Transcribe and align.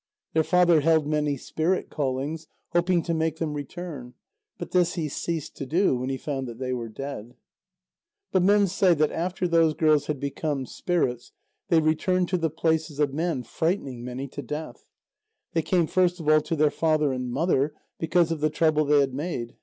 Their 0.33 0.43
father 0.43 0.79
held 0.81 1.05
many 1.05 1.37
spirit 1.37 1.91
callings, 1.91 2.47
hoping 2.71 3.03
to 3.03 3.13
make 3.13 3.37
them 3.37 3.53
return. 3.53 4.15
But 4.57 4.71
this 4.71 4.95
he 4.95 5.07
ceased 5.07 5.55
to 5.57 5.67
do 5.67 5.95
when 5.95 6.09
he 6.09 6.17
found 6.17 6.47
that 6.47 6.57
they 6.57 6.73
were 6.73 6.89
dead. 6.89 7.35
But 8.31 8.41
men 8.41 8.65
say 8.65 8.95
that 8.95 9.11
after 9.11 9.47
those 9.47 9.75
girls 9.75 10.07
had 10.07 10.19
become 10.19 10.65
spirits, 10.65 11.33
they 11.69 11.79
returned 11.81 12.29
to 12.29 12.37
the 12.37 12.49
places 12.49 12.97
of 12.99 13.13
men, 13.13 13.43
frightening 13.43 14.03
many 14.03 14.27
to 14.29 14.41
death. 14.41 14.87
They 15.53 15.61
came 15.61 15.85
first 15.85 16.19
of 16.19 16.27
all 16.27 16.41
to 16.41 16.55
their 16.55 16.71
father 16.71 17.13
and 17.13 17.29
mother, 17.29 17.75
because 17.99 18.31
of 18.31 18.39
the 18.39 18.49
trouble 18.49 18.85
they 18.85 19.01
had 19.01 19.13
made. 19.13 19.55